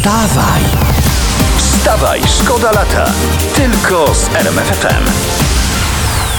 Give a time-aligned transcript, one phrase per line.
[0.00, 0.62] Wstawaj!
[1.56, 3.12] Wstawaj, szkoda lata.
[3.54, 5.04] Tylko z RMFFM.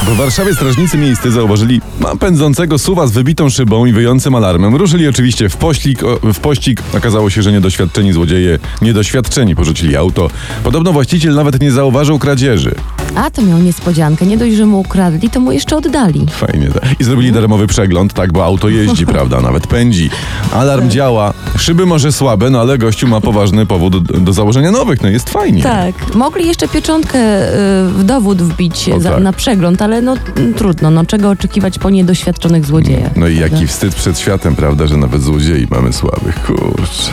[0.05, 1.81] W Warszawie strażnicy miejscy zauważyli
[2.19, 4.75] pędzącego suwa z wybitą szybą i wyjącym alarmem.
[4.75, 6.81] Ruszyli oczywiście w pościg, o, w pościg.
[6.97, 10.29] Okazało się, że niedoświadczeni złodzieje, niedoświadczeni porzucili auto.
[10.63, 12.75] Podobno właściciel nawet nie zauważył kradzieży.
[13.15, 14.25] A to miał niespodziankę.
[14.25, 16.25] Nie dość, że mu ukradli, to mu jeszcze oddali.
[16.31, 16.67] Fajnie.
[16.67, 16.99] tak.
[16.99, 20.09] I zrobili darmowy przegląd, tak, bo auto jeździ, prawda, nawet pędzi.
[20.53, 21.33] Alarm działa.
[21.57, 25.29] Szyby może słabe, no ale gościu ma poważny powód do, do założenia nowych, no jest
[25.29, 25.63] fajnie.
[25.63, 26.15] Tak.
[26.15, 27.53] Mogli jeszcze pieczątkę y,
[27.89, 29.23] w dowód wbić O, za, tak.
[29.23, 30.91] na przegląd, ale no mm, trudno.
[30.91, 33.15] No czego oczekiwać po niedoświadczonych złodziejach?
[33.15, 33.55] No i prawda?
[33.55, 37.11] jaki wstyd przed światem, prawda, że nawet złodziei mamy słabych, kurczę.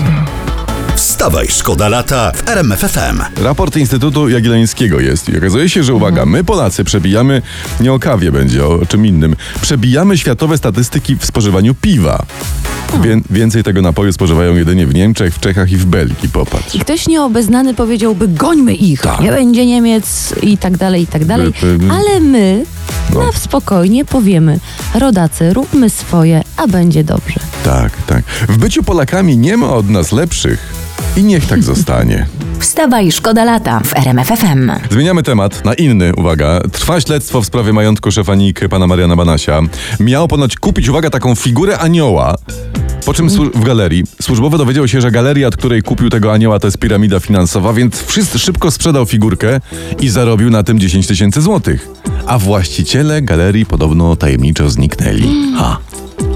[1.19, 3.23] Wstawaj, szkoda lata w RMFFM.
[3.43, 7.43] Raport Instytutu Jagiellońskiego jest i okazuje się, że uwaga, my Polacy przebijamy,
[7.81, 12.23] nie o kawie będzie, o czym innym, przebijamy światowe statystyki w spożywaniu piwa.
[13.03, 16.75] Wię, więcej tego napoju spożywają jedynie w Niemczech, w Czechach i w Belgii, popatrz.
[16.75, 19.21] I ktoś nieobeznany powiedziałby, gońmy ich, Tak.
[19.21, 21.53] nie będzie Niemiec i tak dalej, i tak dalej.
[21.63, 22.65] By- by- Ale my
[23.15, 23.23] No.
[23.27, 24.61] na spokojnie powiemy,
[24.95, 27.41] rodacy, róbmy swoje, a będzie dobrze.
[27.65, 28.25] Tak, tak.
[28.49, 30.78] W byciu Polakami nie ma od nas lepszych
[31.17, 32.27] i niech tak zostanie.
[32.59, 34.71] Wstawaj, szkoda lata w RMFFM.
[34.91, 36.61] Zmieniamy temat na inny, uwaga.
[36.73, 39.61] Trwa śledztwo w sprawie majątku szefa NIK, pana Mariana Banasia.
[40.01, 42.35] Miał ponoć kupić, uwaga, taką figurę anioła.
[43.07, 46.67] Po czym w galerii służbowy dowiedział się, że galeria, od której kupił tego anioła, to
[46.67, 49.61] jest piramida finansowa, więc wszyscy szybko sprzedał figurkę
[50.01, 51.89] i zarobił na tym 10 tysięcy złotych.
[52.27, 55.29] A właściciele galerii podobno tajemniczo zniknęli.
[55.57, 55.79] Ha.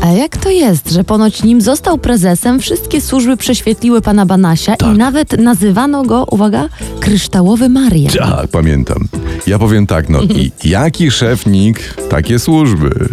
[0.03, 4.95] A jak to jest, że ponoć nim został prezesem, wszystkie służby prześwietliły pana Banasia Tak.
[4.95, 6.69] i nawet nazywano go, uwaga,
[7.01, 8.13] kryształowy Marian.
[8.13, 9.09] Tak, pamiętam.
[9.47, 13.09] Ja powiem tak, no i jaki szef NIK, takie służby.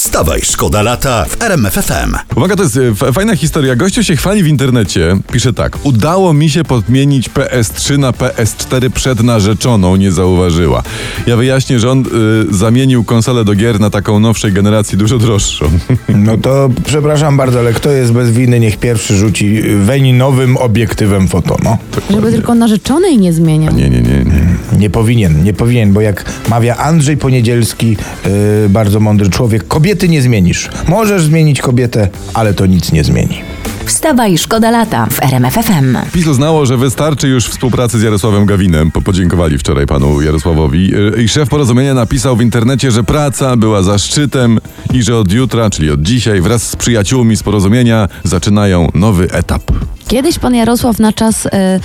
[0.00, 2.14] Wstawaj, szkoda lata w RMFFM.
[2.36, 3.76] Uwaga, to jest e, fajna historia.
[3.76, 5.16] Gościu się chwali w internecie.
[5.32, 5.78] Pisze tak.
[5.82, 10.82] Udało mi się podmienić PS3 na PS4 przed narzeczoną, nie zauważyła.
[11.26, 12.04] Ja wyjaśnię, że on
[12.50, 15.66] y, zamienił konsolę do gier na taką nowszej generacji, dużo droższą.
[16.08, 21.28] No to przepraszam bardzo, ale kto jest bez winy, niech pierwszy rzuci weń nowym obiektywem
[21.28, 21.78] foto, no.
[22.10, 23.74] Żeby tylko narzeczonej nie zmieniał.
[23.74, 24.78] nie, nie, nie, nie.
[24.78, 30.22] Nie powinien, nie powinien, bo jak mawia Andrzej Poniedzielski, yy, bardzo mądry człowiek, kobiety nie
[30.22, 30.68] zmienisz.
[30.88, 33.42] Możesz zmienić kobietę, ale to nic nie zmieni.
[33.84, 35.96] Wstawaj, szkoda lata w RMFFM.
[36.12, 38.90] PiS uznało, że wystarczy już współpracy z Jarosławem Gawinem.
[38.90, 40.94] Po, podziękowali wczoraj panu Jarosławowi.
[40.94, 44.58] Y, I szef porozumienia napisał w internecie, że praca była zaszczytem
[44.92, 49.62] i że od jutra, czyli od dzisiaj, wraz z przyjaciółmi z porozumienia zaczynają nowy etap.
[50.10, 51.80] Kiedyś pan Jarosław na czas e, e,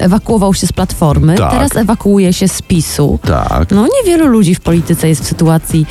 [0.00, 1.50] ewakuował się z Platformy, Tak.
[1.50, 3.18] teraz ewakuuje się z PiSu.
[3.26, 3.70] Tak.
[3.70, 5.86] No niewielu ludzi w polityce jest w sytuacji,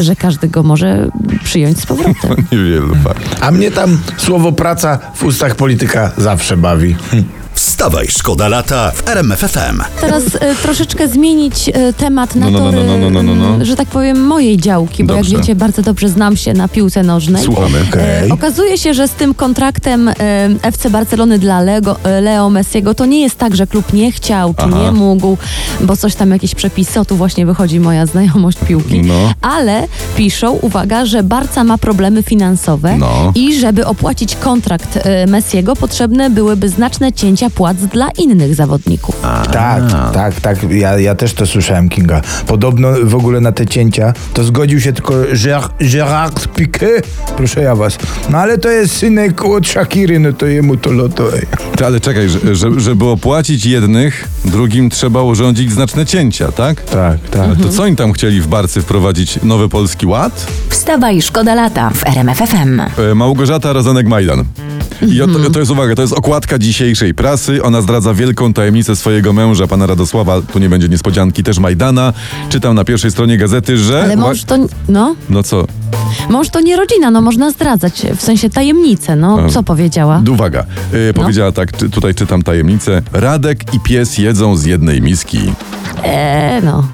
[0.00, 1.08] że każdy go może
[1.44, 2.36] przyjąć z powrotem.
[2.52, 3.36] Niewielu fakt.
[3.40, 6.96] A mnie tam słowo praca w ustach polityka zawsze bawi.
[7.60, 9.82] Wstawaj, szkoda lata w RMFFM.
[10.00, 13.34] Teraz e, troszeczkę zmienić e, temat na No, no, no, tory, no, no, no, no,
[13.34, 13.46] no.
[13.54, 15.30] mm, że tak powiem, mojej działki, bo Dobrze.
[15.30, 17.44] jak wiecie, bardzo dobrze znam się na piłce nożnej.
[17.44, 17.78] Słuchamy.
[17.90, 18.28] Okej.
[18.28, 20.14] E, okazuje się, że z tym kontraktem e,
[20.62, 24.54] FC Barcelony dla Lego, e, Leo Messiego to nie jest tak, że klub nie chciał
[24.54, 24.78] czy Aha.
[24.82, 25.38] nie mógł,
[25.80, 29.02] bo coś tam jakieś przepisy, o tu właśnie wychodzi moja znajomość piłki.
[29.02, 29.32] No.
[29.42, 33.32] Ale piszą, uwaga, że Barca ma problemy finansowe No.
[33.34, 39.16] i żeby opłacić kontrakt e, Messiego potrzebne byłyby znaczne cięcia płac dla innych zawodników.
[39.52, 39.82] Tak,
[40.14, 40.70] tak, tak.
[40.70, 42.20] Ja, ja też to słyszałem, Kinga.
[42.46, 46.88] Podobno w ogóle na te cięcia to zgodził się tylko Ger- Gerard Piqué.
[47.36, 47.98] Proszę ja was.
[48.30, 51.36] No ale to jest synek od Shakiry, no to jemu to loto.
[51.36, 51.46] Ej.
[51.76, 56.80] Ty, ale czekaj, że, że, żeby opłacić jednych, drugim trzeba urządzić znaczne cięcia, tak?
[56.84, 57.40] Tak, tak.
[57.40, 59.38] Ale to co oni tam chcieli w Barcy wprowadzić?
[59.42, 60.46] Nowy Polski Ład?
[60.68, 62.80] Wstawaj, szkoda lata w RMFFM.
[62.80, 64.44] E, Małgorzata Rozenek-Majdan.
[65.02, 67.62] I to, to jest uwaga, to jest okładka dzisiejszej prasy.
[67.62, 72.12] Ona zdradza wielką tajemnicę swojego męża, pana Radosława, tu nie będzie niespodzianki, też Majdana.
[72.48, 74.02] Czytam na pierwszej stronie gazety, że...
[74.02, 74.56] Ale mąż to,
[74.88, 75.64] no, No co?
[76.30, 79.48] mąż to nie rodzina, no można zdradzać, w sensie tajemnicę, no A.
[79.48, 80.22] co powiedziała?
[80.30, 80.64] Uwaga,
[81.10, 83.02] e, powiedziała tak, czy, tutaj czytam tajemnicę.
[83.12, 85.38] Radek i pies jedzą z jednej miski.
[86.04, 86.88] Eee, no.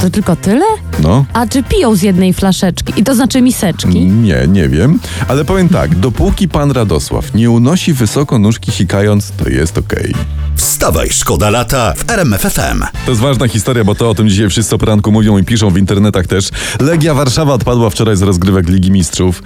[0.00, 0.64] To tylko tyle?
[1.02, 1.24] No.
[1.32, 2.92] A czy piją z jednej flaszeczki?
[2.96, 4.00] I to znaczy miseczki?
[4.06, 4.98] Nie, nie wiem,
[5.28, 10.14] ale powiem tak, dopóki pan Radosław nie unosi wysoko nóżki sikając, to jest okej.
[10.58, 12.82] Wstawaj, szkoda lata w RMFFM.
[13.04, 15.70] To jest ważna historia, bo to o tym dzisiaj wszyscy o poranku mówią i piszą
[15.70, 16.48] w internetach też.
[16.80, 19.42] Legia Warszawa odpadła wczoraj z rozgrywek Ligi Mistrzów.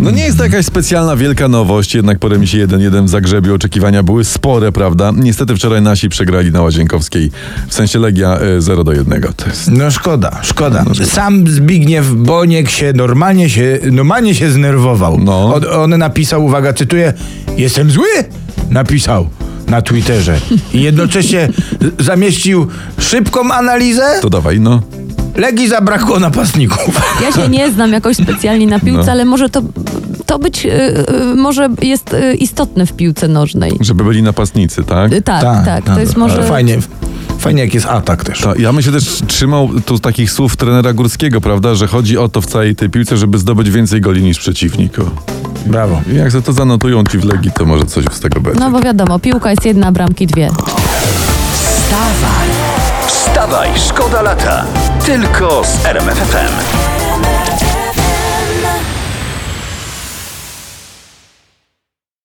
[0.00, 4.02] No nie jest to jakaś specjalna wielka nowość, jednak po remisie 1-1 w Zagrzebie oczekiwania
[4.02, 5.12] były spore, prawda?
[5.16, 7.30] Niestety wczoraj nasi przegrali na Łazienkowskiej,
[7.68, 9.22] w sensie Legia e, 0 do 1.
[9.36, 9.70] To jest...
[9.70, 10.84] No szkoda, szkoda.
[11.04, 15.18] Sam Zbigniew Boniek się normalnie się, normalnie się znerwował.
[15.18, 15.54] No.
[15.54, 17.12] On, on napisał, uwaga, cytuję,
[17.56, 18.06] jestem zły?
[18.70, 19.28] napisał
[19.72, 20.38] na Twitterze
[20.74, 21.48] i jednocześnie
[21.98, 22.66] zamieścił
[22.98, 24.02] szybką analizę.
[24.22, 24.80] To dawaj, no.
[25.36, 27.00] Legii zabrakło napastników.
[27.22, 29.12] Ja się nie znam jakoś specjalnie na piłce, No.
[29.12, 29.62] ale może to,
[30.26, 33.72] to być, y, y, może jest y, istotne w piłce nożnej.
[33.80, 35.12] Żeby byli napastnicy, tak?
[35.12, 36.42] Y, Tak, tak, to jest ale może...
[36.44, 36.78] Fajnie,
[37.38, 38.40] fajnie jak jest atak też.
[38.40, 42.28] To ja bym się też trzymał tu takich słów trenera Górskiego, prawda, że chodzi o
[42.28, 44.92] to w całej tej piłce, żeby zdobyć więcej goli niż przeciwnik.
[45.66, 46.00] Brawo.
[46.12, 48.60] I Jak za to zanotują ci w Legii, to może coś z tego będzie.
[48.60, 50.50] No bo wiadomo, piłka jest jedna, bramki dwie.
[53.06, 54.64] Wstawaj, szkoda lata.
[55.06, 56.52] Tylko z RMFFM.